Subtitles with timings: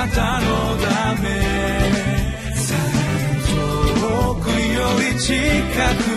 [0.00, 0.46] なたの
[0.78, 1.28] ため。
[4.00, 5.34] 遠くより近
[6.04, 6.09] く。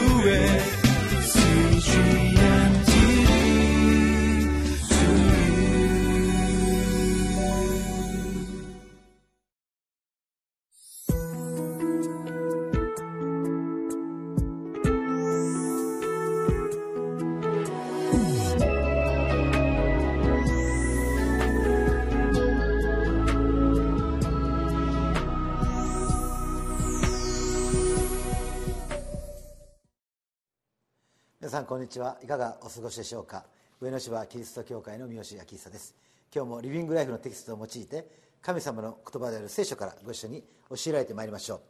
[31.64, 32.18] んこんにちは。
[32.22, 33.46] いかがお過ごしでしょうか？
[33.80, 35.96] 上野芝キリスト教会の三好明久です。
[36.36, 38.06] 今日もリビングライフのテキストを用いて
[38.42, 41.62] 神様の言葉である聖書からご一緒に教えられてまいりましょう。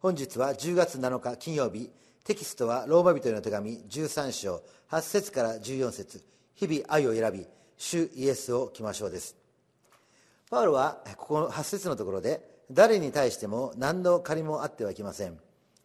[0.00, 1.90] 本日は10月7日金曜日。
[2.22, 6.24] テキストはローマ人への手紙13章8節から14節。
[6.54, 7.44] 日々愛を選び
[7.76, 9.34] 主イエスを来ましょうです。
[10.48, 15.36] パウロはここの8節のところで誰に対しても何の借りもあってはいけません。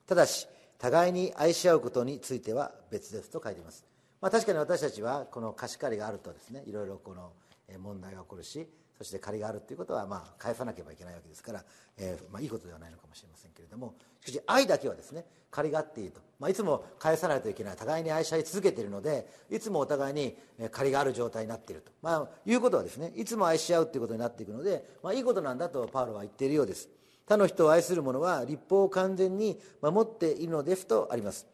[0.06, 3.86] ただし互いに愛し合うことについては別ですと書いています、
[4.22, 7.32] まあ、確かに私たちはこの貸し借りがあるとですねいろいろこの
[7.80, 8.68] 問題が起こるし
[8.98, 11.64] そして借りがあるということはまあ返さなければいけないわけですから、
[11.98, 20.36] えー、まあ、いいことではないのかもしれませんけれどもしかし愛だけはですね借りがあっていいと、まあ、いつも返さないといけない互いに愛し合い続けているのでいつもお互いに
[20.72, 26.90] 借りがある状態になっていると、まあ、いうことはですねいつも愛し合うということになっていくので、まあ、いいことなんだとパウロは言っているようです。
[27.28, 31.48] 他の人を愛する者は立法を完全に守っているのですとあります。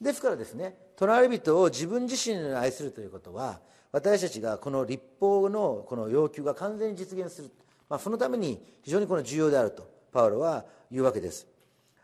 [0.00, 3.60] ですからですね隣人を自分自身に愛するということは
[3.92, 7.50] 私たちがこの立法のこの要求が完全に実現する、
[7.88, 11.46] まあ、そのために非常にこの重要であるとパウロは言うわけです。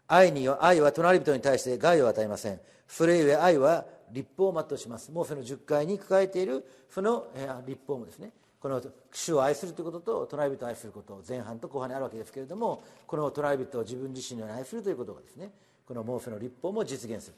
[0.07, 2.61] 愛に愛は隣人に対して害を与えません。
[2.89, 5.13] それゆえ愛は立法を全うします。
[5.13, 7.27] もうその10回に抱えているその
[7.67, 8.33] 立法もですね。
[8.61, 15.51] この主を愛するということと隣人を愛すること前半と後半にあるわけですけれどもこの隣人を自分自身のように愛するということがですね
[15.87, 17.37] このモーセの立法も実現する。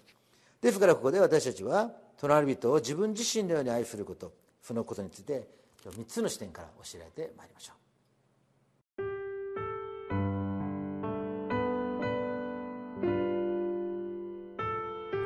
[0.61, 4.33] ですからここで私たちは隣人を自分自身のように愛すること
[4.63, 5.49] そのことについて
[5.83, 7.83] 今日3つの視点から教えられてまいりましょう。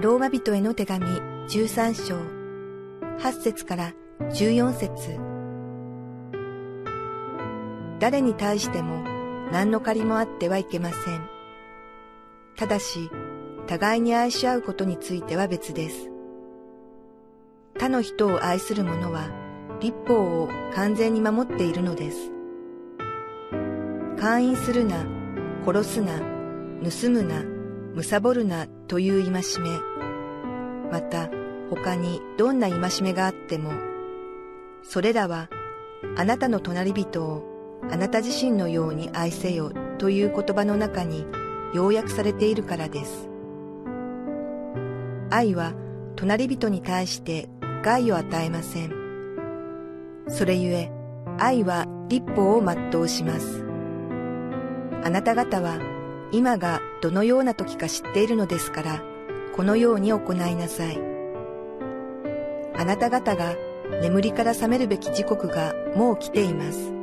[0.03, 2.17] ローマ人への手紙13章
[3.19, 3.93] 8節から
[4.31, 5.36] 14節。
[7.99, 9.03] 誰に対しても
[9.53, 11.29] 何の借りもあってはいけません。
[12.57, 13.11] ただし、
[13.67, 16.11] 互いに愛し合うことについては別です。
[17.79, 19.29] 他の人を愛する者は
[19.81, 22.31] 立法を完全に守っているのです。
[24.19, 25.05] 会員するな、
[25.65, 27.45] 殺すな、盗むな、
[27.95, 29.43] 貪るなという戒め、
[30.91, 31.29] また
[31.71, 33.73] 他にどんな戒めがあっても、
[34.83, 35.49] それらは
[36.17, 37.56] あなたの隣人を
[37.91, 41.25] あなた自身のように愛せよという言葉の中に
[41.73, 43.29] 要約されているからです。
[45.31, 45.75] 愛は
[46.17, 47.49] 隣人に対して
[47.83, 48.93] 害を与えません。
[50.29, 50.91] それゆえ、
[51.39, 53.65] 愛は立法を全うします。
[55.05, 55.79] あなた方は
[56.33, 59.03] 今がどのような時か知っているのですから、
[59.55, 60.99] このように行いなさい。
[62.75, 63.55] あなた方が
[64.03, 66.96] 眠りから覚めるべき時刻がもう来ています。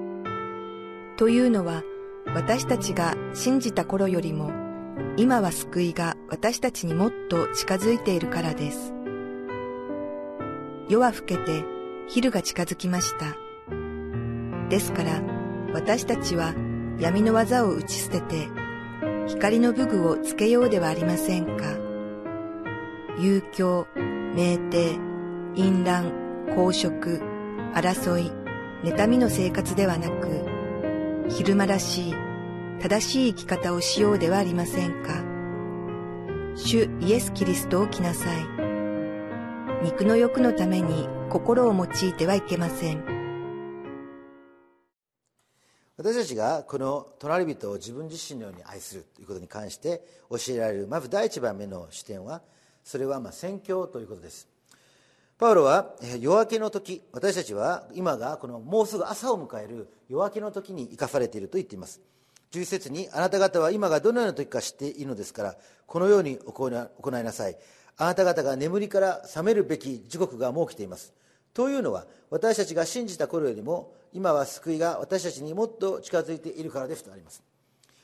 [1.17, 1.83] というのは
[2.35, 4.51] 私たちが信じた頃よりも
[5.17, 8.93] 今は救いが私たちにもっと近づいているからです。
[10.89, 11.63] 夜は更けて
[12.07, 13.37] 昼が近づきました。
[14.69, 15.21] ですから
[15.73, 16.55] 私たちは
[16.99, 18.49] 闇の技を打ち捨てて
[19.27, 21.65] 光の武具をつけようではありませんか。
[23.19, 23.87] 遊興、
[24.35, 24.99] 酩酊、
[25.55, 26.11] 淫乱、
[26.55, 27.21] 公職、
[27.75, 28.31] 争い、
[28.83, 30.52] 妬みの生活ではなく、
[31.29, 32.15] 昼間らしい、
[32.81, 35.23] 正しい生き方をしようではありませんか。
[36.55, 38.45] 主イエス・キリストを着なさい。
[39.83, 43.03] 肉の欲のために心を用いてはいけません。
[45.95, 52.41] 私たちがこの隣人を自分自身のように愛するということに関して教えられるまず第一番目の視点は
[52.83, 54.47] それはまあ宣教ということです
[55.37, 62.01] パウロは夜明けの時私たちは今がこのもうすぐ朝を迎える夜明けの時に生かされていると言っています。
[62.51, 65.55] 11節にあなた方は今がどのような時か知っているのですから
[65.87, 67.57] このように行いなさい。
[67.97, 71.13] あなた方が眠りから覚めるべき時刻がもう来ています。
[71.53, 77.43] というのは私たちが信じた頃よりも今は救いが私たちにもっと近づいているからですとあります。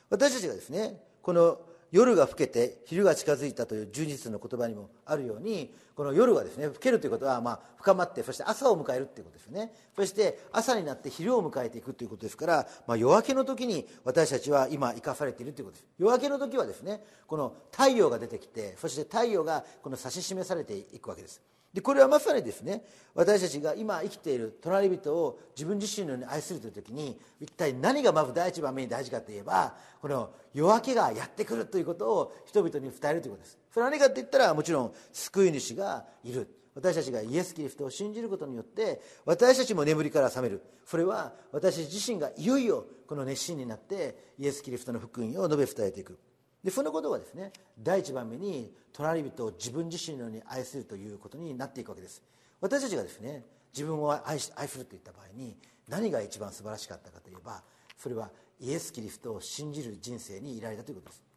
[0.09, 1.59] 私たちがですねこの
[1.91, 9.71] 夜が更けて昼が近づいたという充実の言葉にもあるようにこの夜はですね更けるということはまあ深まってそして朝を迎えるということですよね。
[9.95, 15.87] そして朝になって昼を迎えていくということですから、まあ、夜明けの時に私たちは今生かされているということです。
[15.97, 21.41] 夜明けの時はですねこの太陽が出てきてそして太陽がこの指し示されていくわけです。
[21.73, 22.83] でこれはまさにですね
[23.13, 33.59] 私たちが今生きている隣人を自分自身のように愛するという時に一体何がまず第一番目に大事かといえばこの夜明けがやってくるということを人々に伝えるということです。
[33.71, 36.47] それは何かって言ったらもちろん救い主がいる。
[36.75, 40.61] 私たちがイエス・キリストを信じることによって私たちも眠りから覚める。
[40.85, 46.17] それは私自身がいよいよこの熱心になってイエス・キリストの福音を述べ伝えていく。
[46.63, 52.21] でそのことがですね第一番目に隣人を自分自身のように愛するということになっていくわけです。
[52.59, 55.55] 私たちがですね自分を愛し愛するといった場合に
[55.87, 57.63] 何が一番素晴らしかったかといえば
[57.97, 58.29] それは
[58.59, 61.28] イエス・キリストを信じる人生にいられたということです。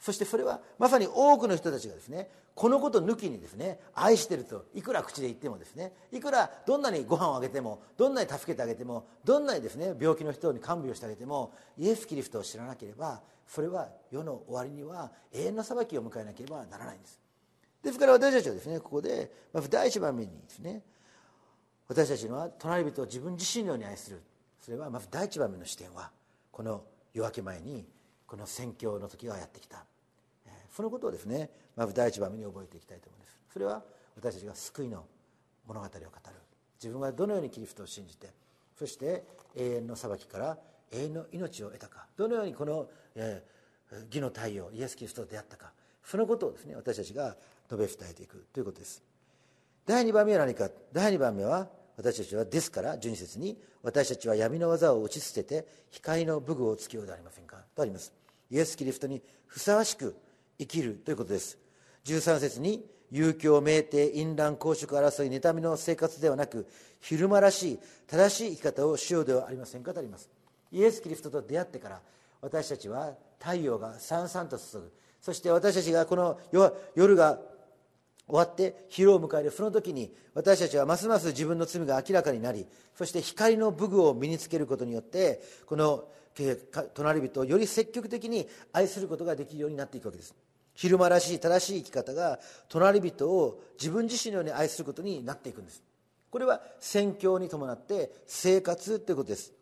[0.00, 17.20] そしてそれはまさに多くの人たちがですねこのこと抜きにですね愛してるといくら口で言ってもですねいくらどんなにご飯をあげてもどんなに助けてあげてもどんなにですね病気の人に看病してあげてもイエス・キリストを知らなければそれは世の終わりには永遠の裁きを迎えなければならないんです。
[17.82, 20.82] ですから私たちはですねここで、まあ、第一番目にですね
[21.88, 24.22] 私たちの隣人を自分自身のように愛する。
[24.58, 26.10] それはまず第一番目の視点は
[26.50, 26.82] この
[27.14, 27.86] 夜明け前に
[28.26, 29.84] この宣教の時がやってきた。
[30.70, 33.38] そのことをですねまず第一番目に覚えていきたいと思います。
[33.52, 33.82] それは
[34.16, 35.04] 私たちが救いの
[35.66, 36.00] 物語を語る。
[36.82, 38.28] 自分がどのようにキリストを信じて
[38.78, 39.24] そして
[39.56, 40.58] 永遠の裁きから
[40.92, 42.06] 永遠の命を得たか。
[42.16, 45.72] どのようにこの、えー、義の太陽イエス・キリストと出会ったか。
[46.04, 47.36] そのことをですね私たちが
[47.68, 49.02] 述べ伝えていくということです。
[49.86, 50.68] 第2番目は何か。
[50.92, 57.56] 第2番目は私たちはですから12節に私たちは闇の技を打ち捨てて光の武具をつけようではありませんか？
[57.74, 58.12] とあります。
[58.50, 60.14] イエス・キリストにふさわしく
[60.58, 61.58] 生きるということです。
[62.04, 66.66] 13節に遊興酩酊淫乱公職争い妬みの生活ではなく
[67.00, 69.92] 昼間らしい正しい生き方をしようではありませんか？
[69.94, 70.28] とあります。
[70.72, 72.00] イエス・キリストと出会ってから
[72.42, 74.92] 私たちは太陽がさんさんと注ぐ。
[75.22, 76.38] そして私たちがこの
[76.94, 77.38] 夜が
[78.28, 86.04] 終わって昼を迎えるその時に私たちはますます自分の罪が明らかになりそして光の武具を身につけることによってこの
[86.94, 90.34] 隣人をより積極的に愛することができるようになっていくわけです。
[90.74, 92.38] 昼間らしい正しい生き方が
[92.68, 95.82] 隣人を自分自身のように愛することになっていくんです。
[96.30, 99.54] これは宣教に伴って生活ということです。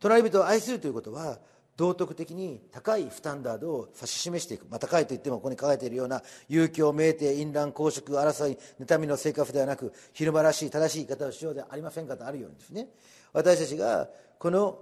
[0.00, 1.38] 隣人を愛するということは
[1.76, 12.88] 道徳的に高いスタンダードを指し示していく、まあ、高いといってもここに書かれているような遊興酩酊淫乱公職争い妬みの生活ではなく昼間らしい正しい言い方をしようではありませんかとあるようにですね。
[13.32, 14.08] 私たちが
[14.38, 14.78] この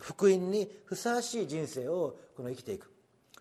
[0.00, 2.90] 福音にふさわしい人生をこの生きていく。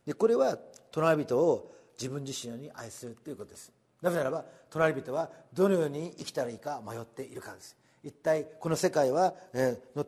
[0.06, 0.58] でこれは
[0.92, 3.72] 隣人を自分自身に愛するということです。
[4.02, 7.78] なぜならば隣人はどのように生きたらいいか迷っているからです。
[8.04, 10.06] 一体この世界は、えー、の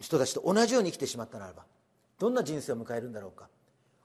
[0.00, 1.64] 人たちと同じように生きてしまったならば
[2.24, 3.50] どんな人生を迎えるんだろうか。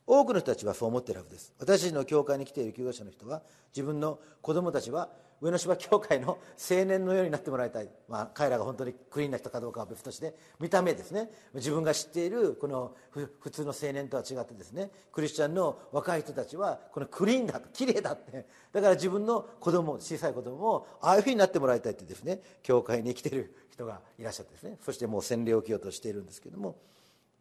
[0.06, 1.54] 多くの人たちはそう思っているはずです。
[1.58, 3.44] 私たちの教会に来ている救護者の人は
[3.74, 5.08] 自分の子供たちは
[5.40, 6.38] 上野芝教会の
[6.70, 11.30] 青年のようになってもらいたい、まあ、彼らが本当にクリーンな人かどうかは別として見た目ですね。
[11.54, 12.94] 自分が知っているこの
[13.40, 14.92] 普通の青年とは違ってですね。
[15.14, 18.46] クリスチャンの若い人たちはこのクリーンだ綺麗だって。
[18.74, 24.78] だから自分の子供小さい子供もああいうふうになってもらいたいってですね教会に来てる人がいらっしゃってですね。
[24.84, 26.76] そしてもう洗礼を受けようとしているんですけども。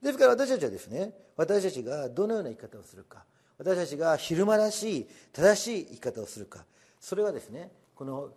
[0.02, 3.24] ですから私たちはですね私たちがどのような生き方をするか
[3.58, 6.64] 私たちが昼間らしい正しい生き方をするか
[7.00, 8.30] それはですねこの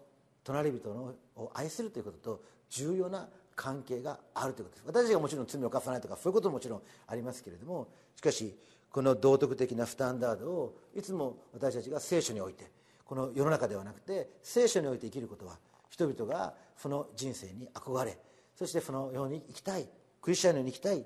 [0.44, 4.88] 隣人のを愛するということと重要な関係があるということです。
[4.88, 8.56] 私たちがもちろん罪を犯さないとかそういうことももちろんありますけれどもしかし
[8.92, 12.66] この道徳的なスタンダードをいつも私たちが聖書において
[13.06, 15.58] この世の中ではなくて聖書において生きることは
[15.90, 18.18] 人々がその人生に憧れ
[18.58, 19.88] そしてそのように生きたい
[20.22, 21.06] クリスチャンのように生きたい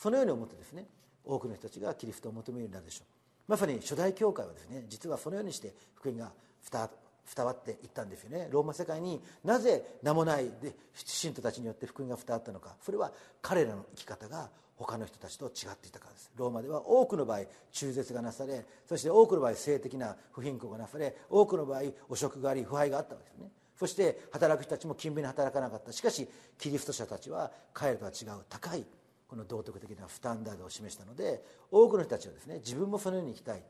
[0.00, 0.86] そのように思ってですね
[1.24, 3.06] 多くの人たちがキリストを求めるようになるでしょう。
[3.46, 6.32] まさに初代教会はですね実はそのようにして福音が
[6.72, 8.48] 伝わっていったんですよね。
[8.50, 12.76] ローマ世界になぜ名もないで信徒たちによって福音が伝わったのか。
[12.82, 16.30] それは彼らの生き方が他の人たちと違っていたからです。
[16.36, 17.40] ローマでは多くの場合
[17.70, 23.50] 中絶がなされそして多くの場合性的な不貧困がなされ多くの場合汚職があり腐敗があったわけですね。
[23.78, 25.92] そして働く人たちも勤勉に働かなかった。
[25.92, 26.26] しかし
[26.58, 28.84] キリスト者たちは彼らとは違う高い
[29.30, 33.62] この道徳的なスタンダードを示したので多くの人たちはですね自分もそのように生きたい。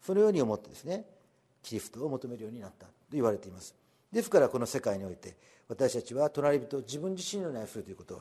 [0.00, 1.04] そのように思ってですね
[1.62, 3.74] キリストを求めるようになったと言われています。
[4.10, 5.36] ですからこの世界において
[5.68, 8.20] 私たちは隣人を自分自身のように愛するということは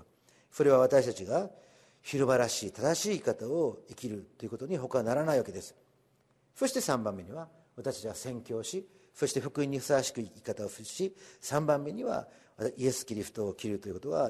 [0.52, 1.50] それは私たちが
[2.02, 5.76] 昼間らしい正しい生き方を生きるということに他はならないわけです。
[6.56, 12.28] そして3番目には私たちは宣教しそして福音にふさわしく生き方をするし3番目には
[12.76, 14.30] イエス・キリストを着るということが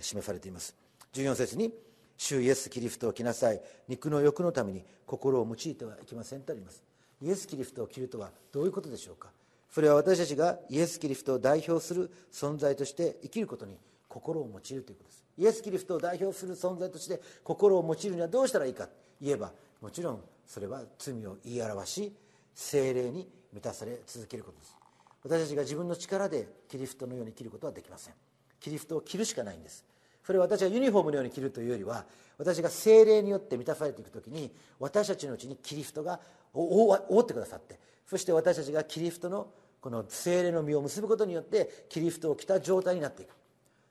[0.00, 0.85] 示されています。
[1.16, 1.72] 14節に
[2.16, 3.60] 「主イエス・キリストを着なさい。
[3.88, 6.82] 肉の欲のために心を用いてはいけません」とあります。
[7.22, 9.30] イエス・キリストを着るとはどういうことでしょうか。
[9.70, 15.24] それは私たちがイエス・キリストを代表する存在として生きることに心を用いるということです。
[15.38, 18.88] イエス・キリストを代表する存在として心を用いるにはどうしたらいいか。
[19.20, 22.16] 言えばもちろんそれは罪を言い表し
[22.54, 24.76] 精霊に満たされ続けることです。
[25.22, 28.14] 私たちが自分の力でキリストのように生きることはできません。
[28.60, 29.84] キリストを着るしかないんです。
[30.26, 32.04] それは私がユニフォームのように着るというよりは
[32.36, 36.18] 私が精霊によって満たされていく時に私たちのうちにキリストが
[36.52, 39.46] 覆ってくださってそして私たちがキリストの
[39.80, 43.28] この精霊の実を結ぶことによってキリストを着た状態になっていく。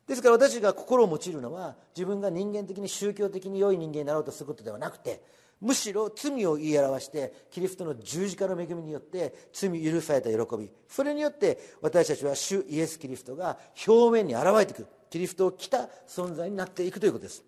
[0.07, 5.21] ですから私が心を用いるのは自分が人間的に宗教的に良い人間になろうとすることではなくて
[5.61, 14.87] むしろ罪を言い表してキリストの十字架の恵みによって罪許された喜びそれによって私たちは主イエス・キリストが表面に現れてくる。
[15.15, 17.41] キリストを着た存在になっていくということです、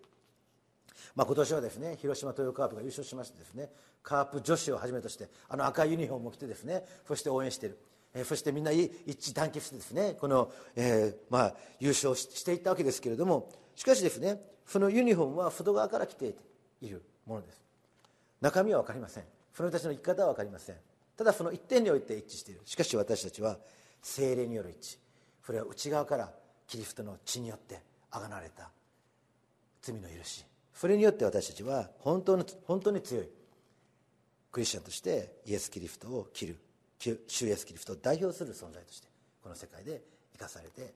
[1.14, 3.68] まあ、今年はですね広島東洋カープが優勝しましてですね
[4.02, 7.78] カープ女子をはじめとしてあの赤いユニフォームを着てですねそして応援している。
[8.14, 8.90] えそしてみんな一
[9.32, 16.36] 致団結してですねこの、えー、まあ、優勝していったわけですけれどもしかしですねそのユニフォームは外側から着て
[16.80, 17.60] いるものです。
[18.40, 19.24] 中身は分かりません。
[19.52, 20.76] その人たちの生き方は分かりません。
[21.18, 22.62] ただその一点において一致している。
[22.64, 23.58] しかし私たちは
[24.00, 24.98] 精霊による一致。
[25.44, 26.32] それは内側から
[26.68, 28.70] キリストの血によってあがなれた。
[29.82, 30.44] 罪の許し。
[30.74, 33.28] それによって私たちは本当の本当に強い
[34.52, 36.58] クリスチャンとしてイエス・キリストを切る。
[37.00, 39.08] 主イエス・キリストを代表する存在として
[39.42, 40.92] この世界で生かされて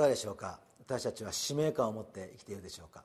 [0.00, 0.58] かがでしょうか？
[0.80, 3.04] 私たちは使命感を持って生きているでしょうか？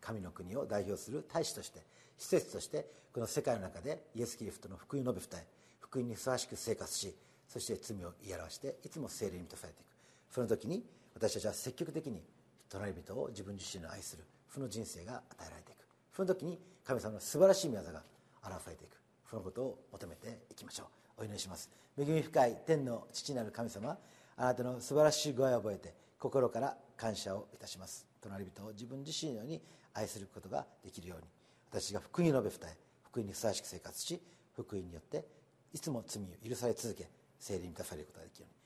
[0.00, 1.80] 神の国を代表する大使として
[2.18, 5.48] 施設としてこの世界の中でイエス・キリストの福音の述べ伝え
[5.80, 7.14] 福音にふさわしく生活し
[7.46, 9.88] そして罪を言い表していつも精霊に満たされていく。
[10.34, 10.82] その時に
[11.14, 12.20] 私たちは積極的に
[12.68, 15.78] 隣人を自分自身の愛するその人生が与えられていく。
[16.16, 18.02] その時に神様の素晴らしい御業が
[18.44, 18.96] 表されていく。
[19.30, 20.84] そのことを求めていきましょ
[21.18, 21.22] う。
[21.22, 21.70] お祈りします。
[21.96, 23.96] 恵み深い天の父なる神様
[24.36, 28.06] あなたの素晴らしいご愛を覚えて心から感謝をいたします。
[28.20, 29.60] 隣人を自分自身のように
[29.92, 31.26] 愛することができるように。
[31.68, 34.22] 私が福音を述べ伝え福音にふさわしく生活し
[34.54, 35.26] 福音によって
[35.72, 37.08] いつも罪を許され続け
[37.40, 38.56] 聖霊に満たされることができるように。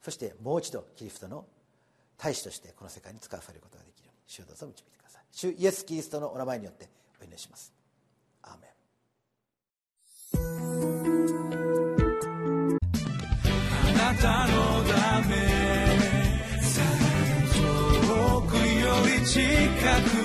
[0.00, 1.44] そしてもう一度キリストの
[2.18, 4.22] 大使としてこの世界に使わされることができるように。
[4.28, 5.22] 主をどうぞ導いてください。
[5.32, 6.88] 主イエス・キリストのお名前によって
[7.20, 7.72] お祈りします。
[8.42, 8.70] アーメン。
[13.98, 15.51] あなたのため
[19.32, 20.21] 近く